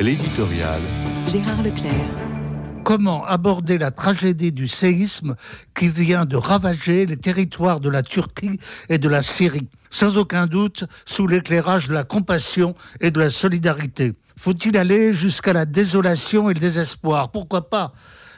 L'éditorial. 0.00 0.80
Gérard 1.28 1.62
Leclerc. 1.62 1.92
Comment 2.84 3.22
aborder 3.26 3.76
la 3.76 3.90
tragédie 3.90 4.50
du 4.50 4.66
séisme 4.66 5.36
qui 5.74 5.88
vient 5.88 6.24
de 6.24 6.36
ravager 6.36 7.04
les 7.04 7.18
territoires 7.18 7.80
de 7.80 7.90
la 7.90 8.02
Turquie 8.02 8.58
et 8.88 8.96
de 8.96 9.10
la 9.10 9.20
Syrie? 9.20 9.68
Sans 9.90 10.16
aucun 10.16 10.46
doute, 10.46 10.84
sous 11.04 11.26
l'éclairage 11.26 11.88
de 11.88 11.92
la 11.92 12.04
compassion 12.04 12.74
et 13.02 13.10
de 13.10 13.20
la 13.20 13.28
solidarité. 13.28 14.14
Faut-il 14.38 14.78
aller 14.78 15.12
jusqu'à 15.12 15.52
la 15.52 15.66
désolation 15.66 16.48
et 16.48 16.54
le 16.54 16.60
désespoir? 16.60 17.30
Pourquoi 17.30 17.68
pas? 17.68 17.92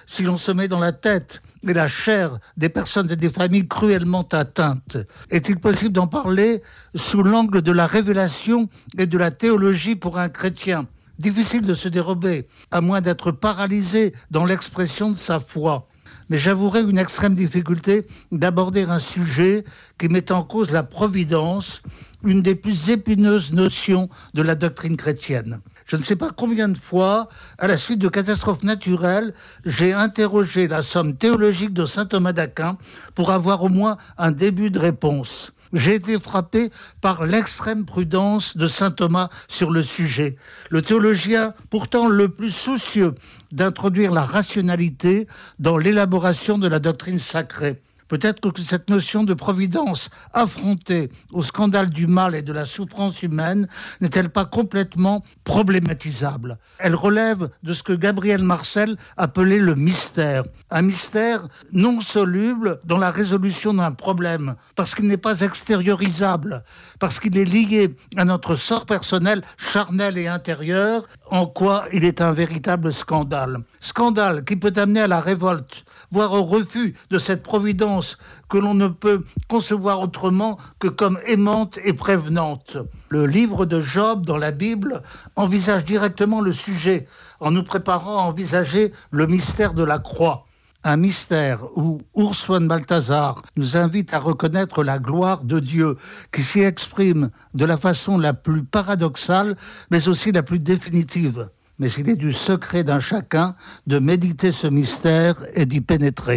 Si 0.04 0.24
l'on 0.24 0.38
se 0.38 0.50
met 0.50 0.66
dans 0.66 0.80
la 0.80 0.92
tête 0.92 1.42
et 1.64 1.72
la 1.72 1.86
chair 1.86 2.40
des 2.56 2.70
personnes 2.70 3.08
et 3.12 3.16
des 3.16 3.30
familles 3.30 3.68
cruellement 3.68 4.26
atteintes. 4.32 4.96
Est-il 5.30 5.60
possible 5.60 5.92
d'en 5.92 6.08
parler 6.08 6.60
sous 6.96 7.22
l'angle 7.22 7.62
de 7.62 7.70
la 7.70 7.86
révélation 7.86 8.68
et 8.98 9.06
de 9.06 9.16
la 9.16 9.30
théologie 9.30 9.94
pour 9.94 10.18
un 10.18 10.29
chrétien? 10.29 10.88
Difficile 11.18 11.62
de 11.62 11.74
se 11.74 11.88
dérober, 11.88 12.48
à 12.70 12.80
moins 12.80 13.00
d'être 13.00 13.30
paralysé 13.30 14.14
dans 14.30 14.45
l'expression 14.45 15.10
de 15.10 15.18
sa 15.18 15.41
foi. 15.41 15.88
Mais 16.28 16.38
j'avouerai 16.38 16.80
une 16.80 16.98
extrême 16.98 17.34
difficulté 17.34 18.06
d'aborder 18.30 18.84
un 18.84 18.98
sujet 18.98 19.64
qui 19.98 20.09
met 20.09 20.32
en 20.32 20.42
cause 20.42 20.70
la 20.70 20.82
providence, 20.82 21.82
une 22.24 22.42
des 22.42 22.54
plus 22.54 22.90
épineuses 22.90 23.52
notions 23.52 24.09
de 24.34 24.42
la 24.42 24.54
doctrine 24.54 24.96
chrétienne. 24.96 25.60
Je 25.84 25.96
ne 25.96 26.02
sais 26.02 26.16
pas 26.16 26.30
combien 26.30 26.68
de 26.68 26.78
fois, 26.78 27.29
à 27.59 27.66
la 27.66 27.76
suite 27.76 27.98
de 27.98 28.09
catastrophes 28.09 28.62
naturelles, 28.62 29.34
j'ai 29.66 29.92
interrogé 29.92 30.68
la 30.68 30.82
somme 30.82 31.16
théologique 31.16 31.74
de 31.74 31.84
saint 31.84 32.06
Thomas 32.06 32.32
d'Aquin 32.32 32.79
pour 33.15 33.30
avoir 33.30 33.62
au 33.62 33.68
moins 33.68 33.98
un 34.16 34.30
début 34.30 34.70
de 34.70 34.79
réponse 34.79 35.52
j'ai 35.72 35.94
été 35.94 36.18
frappé 36.18 36.70
par 37.00 37.26
l'extrême 37.26 37.84
prudence 37.84 38.56
de 38.56 38.66
saint 38.66 38.90
Thomas 38.90 39.28
sur 39.48 39.70
le 39.70 39.82
sujet. 39.82 40.36
Le 40.70 40.82
théologien, 40.82 41.54
pourtant 41.70 42.08
le 42.08 42.28
plus 42.28 42.54
soucieux 42.54 43.14
d'introduire 43.50 44.12
la 44.12 44.22
rationalité 44.22 45.26
dans 45.59 45.79
l'élaboration 45.79 46.59
de 46.59 46.68
la 46.68 46.79
doctrine 46.79 47.18
sacrée. 47.18 47.80
Peut-être 48.13 48.51
que 48.51 48.60
cette 48.60 48.91
notion 48.91 49.24
de 49.24 49.32
providence 49.32 50.10
affrontée 50.35 51.10
au 51.32 51.43
scandale 51.43 51.88
du 51.88 52.07
mal 52.07 52.35
et 52.35 52.43
de 52.43 52.52
la 52.52 52.66
souffrance 52.66 53.23
humaine 53.23 53.66
n'est-elle 54.02 54.29
pas 54.29 54.45
complètement 54.45 55.24
problématisable? 55.45 56.59
Elle 56.79 56.95
relève 56.95 57.49
de 57.63 57.73
ce 57.73 57.82
que 57.82 57.95
Gabriel 57.95 58.43
Marcel 58.43 58.99
appelait 59.16 59.60
le 59.60 59.77
mystère. 59.77 60.43
Un 60.71 60.82
mystère 60.82 61.49
non 61.73 62.02
soluble 62.02 62.80
dans 62.85 62.99
la 62.99 63.10
résolution 63.10 63.73
d'un 63.73 63.93
problème, 63.93 64.56
parce 64.76 64.94
qu'il 64.94 65.06
n'est 65.06 65.16
pas 65.16 65.41
extériorisable, 65.41 66.65
parce 66.99 67.19
qu'il 67.19 67.38
est 67.38 67.47
lié 67.47 67.97
à 68.19 68.26
notre 68.26 68.56
sort 68.56 68.84
personnel, 68.84 69.41
charnel 69.56 70.19
et 70.19 70.28
intérieur, 70.28 71.04
en 71.31 71.47
quoi 71.47 71.87
il 71.94 72.04
est 72.04 72.21
un 72.21 72.32
véritable 72.32 72.93
scandale. 72.93 73.60
Scandale 73.81 74.44
qui 74.44 74.56
peut 74.56 74.75
amener 74.76 75.00
à 75.00 75.09
la 75.09 75.22
révolte, 75.22 75.87
voire 76.10 76.34
au 76.34 76.43
refus 76.43 76.94
de 77.09 77.16
cette 77.16 77.43
providence 77.43 78.01
que 78.48 78.58
l'on 78.58 78.75
ne 78.75 78.88
peut 78.88 79.25
concevoir 79.48 80.00
autrement 80.00 80.58
que 80.78 80.88
comme 80.88 81.19
aimante 81.26 81.78
et 81.84 81.92
prévenante. 81.92 82.76
Le 83.08 83.26
livre 83.26 83.66
de 83.66 83.81
Job 83.81 84.26
dans 84.26 84.38
la 84.38 84.50
Bible 84.50 85.03
envisage 85.36 85.84
directement 85.84 86.41
le 86.41 86.53
sujet 86.53 87.06
en 87.41 87.50
nous 87.50 87.64
préparant 87.64 88.19
à 88.19 88.22
envisager 88.22 88.92
le 89.10 89.26
mystère 89.26 89.75
de 89.75 89.84
la 89.84 89.98
croix. 89.98 90.47
Un 90.84 90.97
mystère 90.97 91.64
où 91.76 92.03
Urswan 92.16 92.66
Balthazar 92.66 93.42
nous 93.56 93.76
invite 93.76 94.14
à 94.14 94.19
reconnaître 94.19 94.82
la 94.82 94.98
gloire 94.98 95.44
de 95.44 95.60
Dieu 95.60 95.97
qui 96.32 96.42
s'y 96.42 96.60
exprime 96.60 97.30
de 97.54 97.64
la 97.64 97.76
façon 97.76 98.19
la 98.19 98.34
plus 98.34 98.64
paradoxale 98.64 99.56
mais 99.92 100.08
aussi 100.08 100.32
la 100.32 100.42
plus 100.42 100.58
définitive. 100.58 101.50
Mais 101.78 101.88
il 101.98 102.08
est 102.08 102.16
du 102.16 102.32
secret 102.32 102.84
d'un 102.84 103.00
chacun 103.00 103.54
de 103.86 103.98
méditer 103.98 104.53
ce 104.53 104.66
mystère 104.66 105.36
et 105.54 105.66
d'y 105.66 105.80
pénétrer. 105.80 106.30